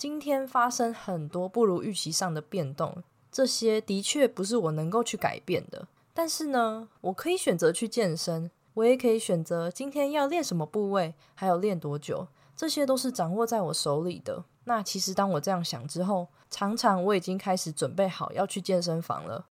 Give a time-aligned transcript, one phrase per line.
[0.00, 5.86] 今天发生很多不如预期上的变动，这些的确不是我能够去改变的。
[6.14, 14.42] 但是呢，我可以选择去健身，我也可以选择今天要练什么部位，还有练多久，这些都是掌握在我手里的。
[14.64, 19.48] 那其实当我这样想之后，常常我已经开始准备好要去健身房了。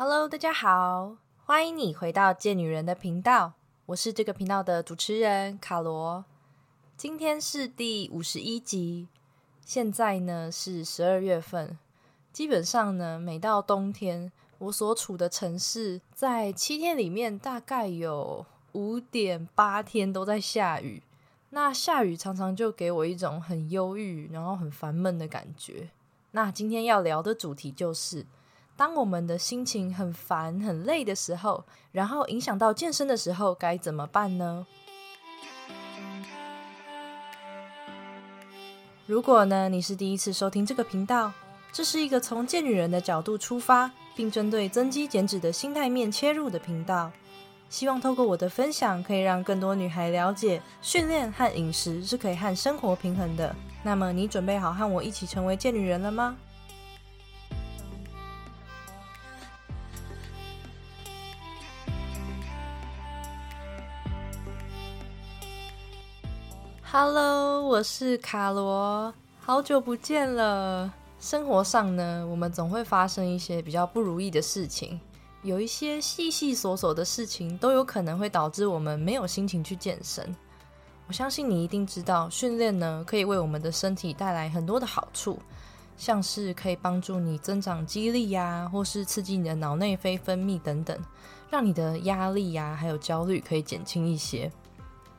[0.00, 3.54] Hello，大家好，欢迎你回到贱女人的频道，
[3.86, 6.24] 我是这个频道的主持人卡罗。
[6.96, 9.08] 今天是第五十一集，
[9.64, 11.76] 现在呢是十二月份，
[12.32, 21.02] 基本上呢，每到冬天，我所处的城市在七天里面大概有五点八天都在下雨。
[21.50, 25.90] 那下雨常常就给我一种很忧郁，然后很烦闷的感觉。
[26.30, 28.24] 那今天要聊的主题就是。
[28.78, 34.64] 当我们的心情很烦、很累的时候，然后影响到健身的时候，该怎么办呢？
[39.04, 41.32] 如果呢，你是第一次收听这个频道，
[41.72, 47.10] 这是一个从健女人的角度出发，并针对增肌减脂的心态面切入的频道。
[47.68, 53.52] 希望透过我的分享，可以让更多女孩了解，训练和饮食是可以和生活平衡的。
[53.82, 56.36] 那么，你准备好和我一起成为健女人了吗
[66.90, 70.90] ？Hello，我是卡罗，好久不见了。
[71.20, 74.98] 生活上呢，我们总会发生一些比较不如意的事情，
[75.42, 80.34] 有一些细细琐琐的事情都有可能会导致我们没有心情去健身。
[81.06, 85.38] 我相信你一定知道，训练呢可以为我们的身体带来很多的好处，
[85.98, 90.98] 像是可以帮助你增长肌力呀，或是刺激你的脑内啡分泌等等，
[91.50, 94.50] 让你的压力呀还有焦虑可以减轻一些。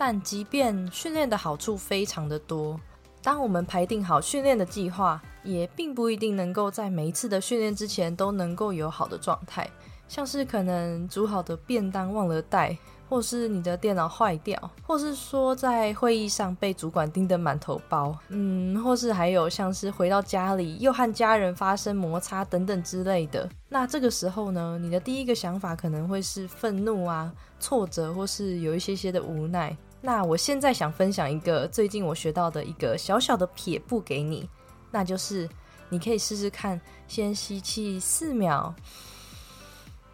[0.00, 2.80] 但即便训练的好处非常的多，
[3.22, 9.68] 当我们排定好训练的计划，也并不一定能够在每一次的训练之前都能够有好的状态。
[10.08, 12.74] 像是可能煮好的便当忘了带，
[13.10, 23.46] 或是你的电脑坏掉，或是说在会议上被主管盯得满头包，嗯，或是还有像是回到家里又和家人发生摩擦等等之类的。
[23.68, 27.30] 那这个时候呢，你的第一个想法可能会是愤怒啊、
[27.60, 29.76] 挫折，或是有一些些的无奈。
[30.02, 34.48] 那我现在想分享一个最近我学到的一个小小的撇步给你，
[34.90, 35.48] 那就是
[35.90, 38.74] 你可以试试看，先吸气四秒，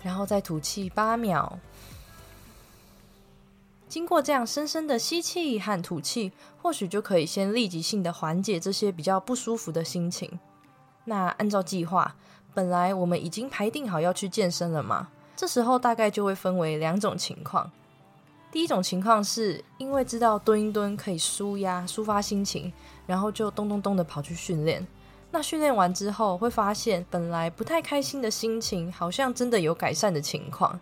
[0.02, 1.58] 然后再吐气八秒。
[3.88, 10.40] 经过这样深深的吸气和吐气，或许就可以先立即性的缓解这些比较不舒服的心情。
[11.04, 12.16] 那按照计划，
[12.52, 17.70] 本来我们已经排定好要去健身了嘛，这时候大概就会分为两种情况。
[18.56, 22.72] 第一种情况是因为知道蹲一蹲可以舒压、抒发心情，
[23.06, 24.86] 然后就咚咚咚的跑去训练。
[25.30, 30.80] 那训练完之后，会发现本来不太开心的心情，好像真的有改善的情况。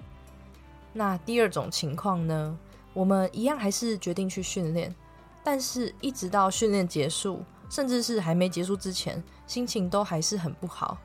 [0.92, 2.56] 那第二种情况呢？
[2.92, 4.94] 我们一样还是决定去训练，
[5.42, 10.96] 但是一直到训练结束，甚至是还没结束之前，心情都还是很不好。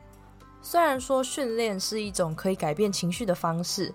[0.62, 3.91] 虽然说训练是一种可以改变情绪的方式。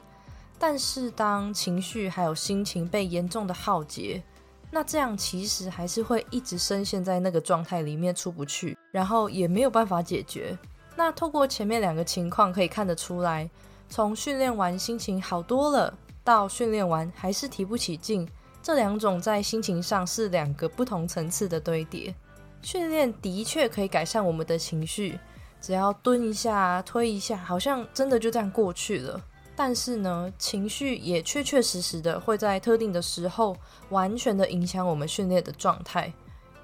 [0.58, 4.22] 但是，当情绪还有心情被严重的耗竭，
[4.70, 10.56] 那这样其实还是会一直深陷在那个状态里面出不去，然后也没有办法解决。
[10.96, 13.50] 那透过前面两个情况可以看得出来，
[13.88, 15.92] 从训练完心情好多了，
[16.22, 18.26] 到训练完还是提不起劲，
[18.62, 22.14] 这两种在心情上是两个不同层次的堆叠。
[22.62, 25.18] 训练的确可以改善我们的情绪，
[25.60, 29.20] 只要蹲一下、推一下，好像真的就这样过去了。
[29.56, 33.56] 但是呢，情绪也确确实实的会在特定的时候
[33.90, 36.12] 完全的影响我们训练的状态。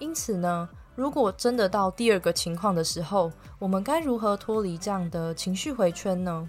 [0.00, 3.30] 因此呢，如果真的到第二个情况的时候，
[3.60, 6.48] 我们该如何脱离这样的情绪回圈呢？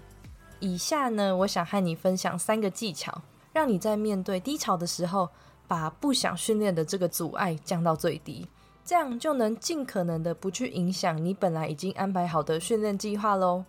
[0.58, 3.22] 以下呢，我想和你分享三个技巧，
[3.52, 5.28] 让你在面对低潮的时候，
[5.68, 8.48] 把不想训练的这个阻碍降到最低，
[8.84, 13.64] 这样就能尽可能的不去影响你本来已经安排好的训练计划喽。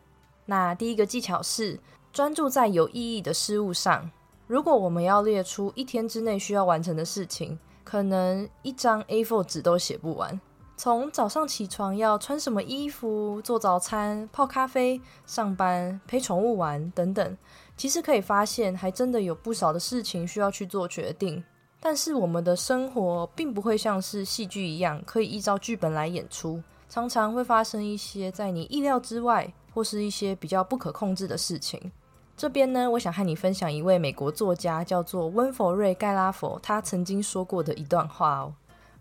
[0.48, 1.80] 那第一个技巧是。
[2.14, 4.08] 专注在有意义的事物上。
[4.46, 10.40] 如果我们要列出一天之内需要完成的事情，可能一张 A4 纸都写不完。
[10.78, 17.38] 从早上起床要穿什么衣服、做早餐、泡咖啡、上班、陪宠物玩等等，
[17.76, 21.44] 其实可以发现，还真的有不少的事情需要去做决定。
[21.80, 31.92] 但是我们的生活并不会像是戏剧一样，可以依照剧本来演出，常常会发生一些在你意料之外，或是一些比较不可控制的事情。
[32.36, 38.54] 这边呢，我想和你分享一位美国作家，叫做温佛瑞·盖拉佛，他曾经说过的一段话哦。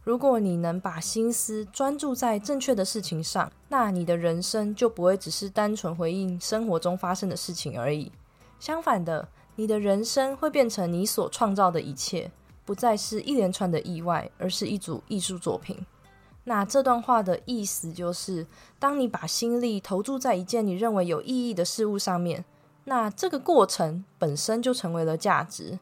[0.04, 8.12] 如果你能把心思专注在正确的事情上，那你的人生就不会只是单纯回应生活中发生的事情而已。
[8.60, 12.30] 相反的，你的人生会变成你所创造的一切，
[12.64, 15.78] 不再是一连串的意外，而是一组艺术作品。
[16.44, 18.46] 那这段话的意思就是，
[18.78, 22.44] 当你把心力投注在一件你认为有意义的事物上面，
[22.84, 25.78] 那这个过程本身就成为了价值。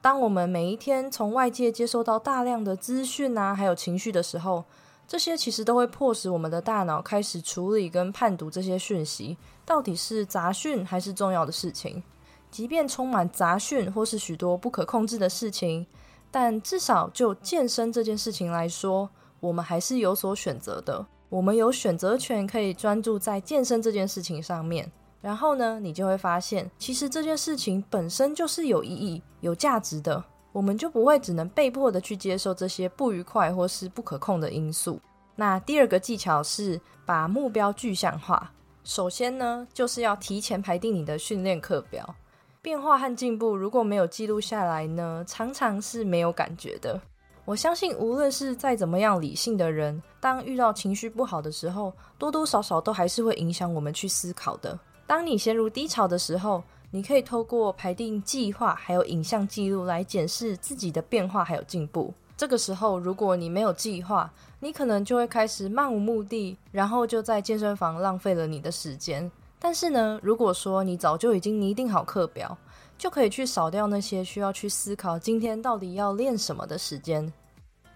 [0.00, 4.64] 当我们每一天从外界接收到大量的资讯啊，还有情绪的时候，
[5.08, 12.02] 这些其实都会迫使我们的大脑开始处理跟判读这些讯息，到底是杂讯还是重要的事情。
[12.50, 15.86] 即便充满杂讯或是许多不可控制的事情，
[16.30, 21.06] 但至少就健身这件事情来说，我们还是有所选择的。
[21.28, 24.90] 我们有选择权，可以专注在健身这件事情上面。
[25.20, 30.22] 然后呢，你就会发现，其实这件事情本身就是有意义、有价值的。
[30.52, 34.98] 我们就不会只能被迫的去接受这些不愉快或是不可控的因素。
[35.34, 38.50] 那第二个技巧是把目标具象化。
[38.82, 42.14] 首先呢，就是要提前排定你的训练课表。
[42.62, 46.98] 变化和进步如果没有记录下来呢，常常是没有感觉的。
[47.44, 54.78] 我相信，无论是再怎么样理性的人，当遇到情绪不好的时候，多多少少都还是会影响我们去思考的。
[55.06, 62.12] 当你陷入低潮的时候，你可以透过排定计划，还有影像记录来检视自己的变化还有进步。
[62.36, 64.30] 这个时候，如果你没有计划，
[64.60, 69.30] 你可能就会开始漫无目的，然后就在健身房浪费了你的时间。
[69.58, 72.56] 但是呢，如果说你早就已经拟定好课表，
[72.98, 77.32] 就可以去扫掉那些需要去思考今天到底要练什么的时间。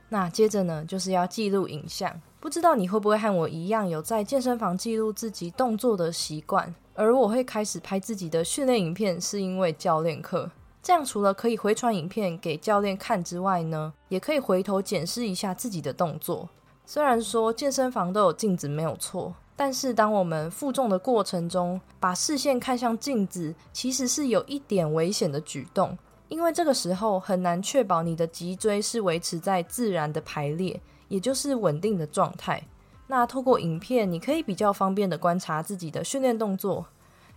[0.08, 2.18] 那接着呢，就是要记录影像。
[2.40, 6.74] 不知道你会不会和我一样，有在健身房记录自己动作的习惯？
[6.94, 10.50] 而我会开始拍自己的训练影片，是因为教练课。
[10.82, 16.48] 这样除了可以回传影片给教练看之外呢，也可以回头检视一下自己的动作。
[16.86, 25.96] 虽然说健身房都有镜子没有错，但是当我们负重的过程中，把视线看向镜子，其实是有一点危险的举动，
[26.28, 30.80] 因为这个时候很难确保你的脊椎是维持在自然的排列，
[31.10, 32.62] 也就是稳定的状态。
[33.06, 36.86] 那透过影片，你可以比较方便的观察自己的训练动作，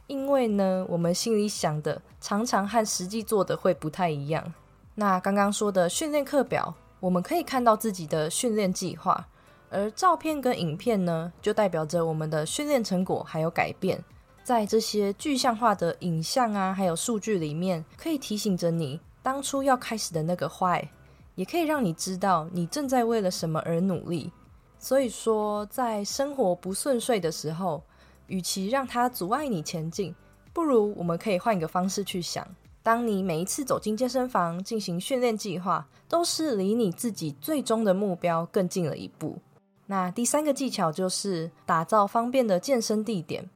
[0.07, 4.53] 因为呢，我们心里想的常常和实际做的会不太一样。
[4.95, 9.27] 那刚刚说的训练课表，我们可以看到自己的训练计划，
[9.71, 13.99] 而照片跟影片呢，就代表着我们的训练成果还有改变。
[14.43, 20.87] 在这些具象化的影像啊，还有数据里面，可以提醒着你当初要开始的那个坏，
[21.35, 24.31] 也可以让你知道你正在为了什么而努力。
[24.77, 27.83] 所以说，在生活不顺遂的时候，
[28.27, 30.13] 与其让它阻碍你前进，
[30.51, 32.45] 不如我们可以换一个方式去想。
[32.81, 39.37] 当你每一次走进健身房进行训练计划，都是离你自己最终的目标更近了一步。
[39.85, 43.49] 那第三个技巧就是打造方便的健身地点。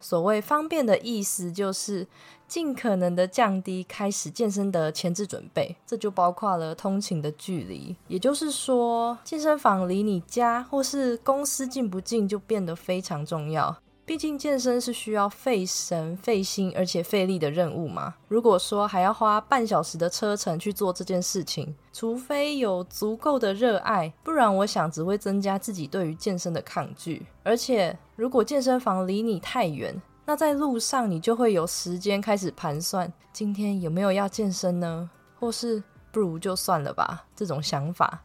[0.00, 2.06] 所谓方便的意思，就是
[2.48, 7.94] 尽可能的降低开始健身的前置准备，这就包括了通勤的距离。
[8.08, 13.76] 也就是说，健身房离你家或是公司近不近，就变得非常重要。
[14.06, 18.14] 毕竟健身是需要费神、费心而且费力的任务嘛。
[18.26, 27.26] 如果说还要花半小时的车程去做这件事情，除非有足够的热爱，不然我想只会增加自己对于健身的抗拒。
[27.42, 35.08] 而且，如果健身房离你太远，那在路上你就会有时间开始盘算今天有没有要健身呢？
[35.40, 35.82] 或是
[36.12, 38.22] 不如就算了吧这种想法。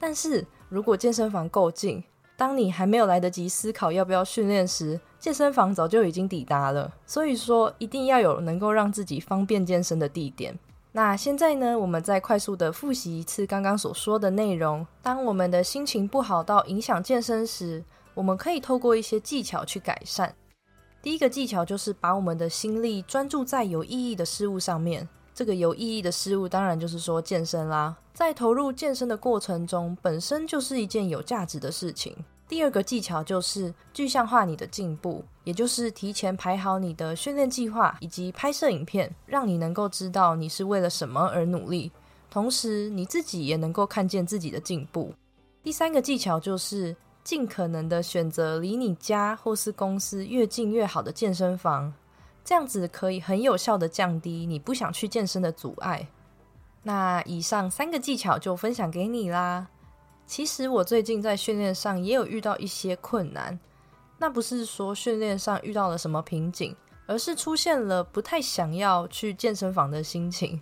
[0.00, 2.02] 但是如果健身房够近，
[2.36, 6.92] 当你还没有来得及思考要不要训练时，健身房早就已经抵达了。
[7.06, 10.58] 所以说，一定要有能够让自己方便健身的地点。
[10.90, 14.84] 那现在呢，我们再快速的复习一次刚刚所说的内容。
[15.00, 20.34] 当我们的心情不好到影响健身时，我们可以透过一些技巧去改善。
[21.08, 25.08] 第一个技巧就是把我们的心力专注在有意义的事物上面。
[25.34, 27.96] 这个有意义的事物，当然就是说健身啦。
[28.12, 32.14] 在投入健身的过程中，本身就是一件有价值的事情。
[32.46, 41.90] 第二个技巧就是具象化你的进步，也就是提前排好你的训练计划以及拍摄影片，让你能够知道你是为了什么而努力，
[42.28, 45.14] 同时你自己也能够看见自己的进步。
[45.62, 46.94] 第三个技巧就是
[47.28, 51.92] 尽可能的选择离你家或是公司越近越好的健身房。
[52.42, 56.08] 这样子可以很有效的降低你不想去健身的阻碍。
[56.82, 59.68] 那以上三个技巧就分享给你啦。
[60.24, 63.60] 其实我最近在训练上也有遇到一些困难，
[64.16, 66.74] 那不是说训练上遇到了什么瓶颈，
[67.06, 70.58] 而是出现了不太想要去健身房的心情。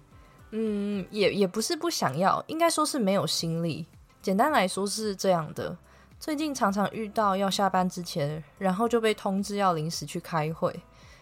[0.51, 3.87] 嗯，也也不是不想要，应该说是没有心力。
[4.21, 5.77] 简单来说是这样的。
[6.19, 10.81] 最近常常遇到要下班之前，然后就被通知要临时去开会，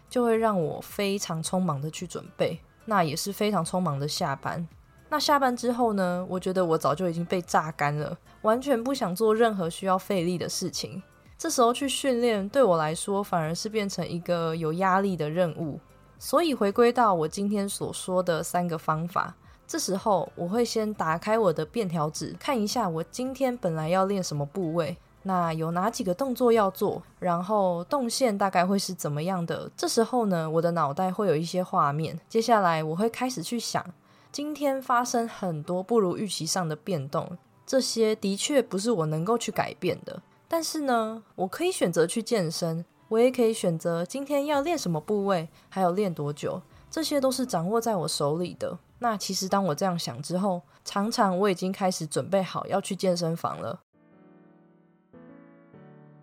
[0.08, 4.66] 就会让我非常匆忙的去准备，那也是非常匆忙的下班。
[5.10, 6.24] 那下班之后呢？
[6.28, 11.02] 我觉得我早就已经被榨干了，完全不想做任何需要费力的事情。
[11.36, 15.78] 这时候去训练，对我来说反而是变成一个有压力的任务。
[16.18, 19.34] 所以回归到我今天所说的三个方法，
[19.66, 29.70] 这时候我会先打开我的便条纸，看一下我今天本来要练什么部位，那有哪几个动作要做，然后动线大概会是怎么样的。
[29.76, 33.84] 这时候呢，我的脑袋会有一些画面，接下来我会开始去想。
[34.30, 40.20] 今天发生很多不如预期上的变动，这些的确不是我能够去改变的。
[40.48, 48.78] 但是呢，我可以选择去健身，我也可以选择今天要练什么部位，还有练多久，这些都是掌握在我手里的。
[48.98, 53.80] 那其实当我这样想之后，常常我已经开始准备好要去健身房了。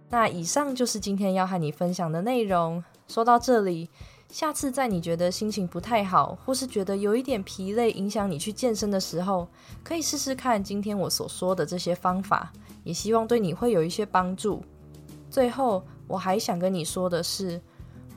[0.10, 2.84] 那以上就是今天要和你分享的内容。
[3.08, 3.90] 说到这里。
[4.30, 9.46] 下次在你觉得心情不太好，或是觉得有一点疲累，影响你去健身的时候，
[9.84, 12.50] 可以试试看今天我所说的这些方法，
[12.86, 14.64] 也希望对你会有一些帮助。
[15.30, 17.60] 最后，我还想跟你说的是，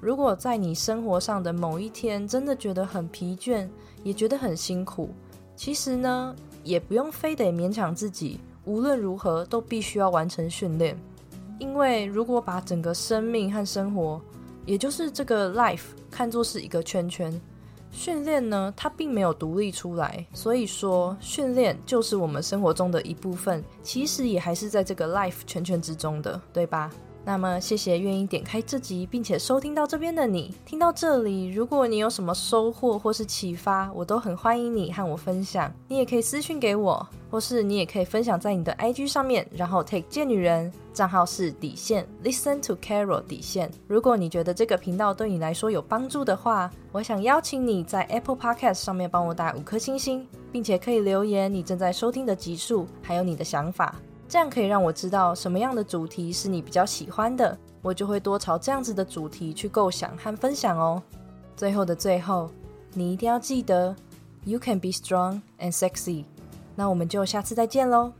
[0.00, 3.66] 如果在你生活上的某一天真的觉得很疲倦，
[4.02, 5.10] 也觉得很辛苦，
[5.56, 10.94] 其实呢，也不用非得勉强自己，无论如何都必须要完成训练，
[11.58, 14.20] 因为如果把整个生命和生活
[14.66, 17.40] 也就是这个 life 看作是一个圈圈，
[17.90, 26.90] 训练呢，它并没有独立出来，所以说训练就是我们生活中的一部分，其实也还是在这个 life 圈圈之中的，对吧？
[27.26, 30.54] 那么，谢谢愿意点开这集并且收听到这边的你。
[30.66, 35.72] 听到这里，如果你有什么收获或是启发，我都很欢迎你和我分享。
[35.88, 43.70] 你也可以私信给我，或是你也可以分享在你的 IG 上面，然后 take 贱女人账号是底线 listen to Carol 底线。
[43.88, 53.94] 如果你觉得这个频道对你来说有帮助的话，我想邀请你在 Apple Podcast 上面帮我打五颗星星，并且可以留言你正在收听的集数，还有你的想法。
[54.34, 61.00] 这样可以让我知道什么样的主题是你比较喜欢的，我就会多朝这样子的主题去构想和分享哦。
[61.56, 62.50] 最后的最后，
[62.94, 63.94] 你一定要记得
[64.42, 66.24] ，You can be strong and sexy。
[66.74, 68.12] 那我们就下次再见喽。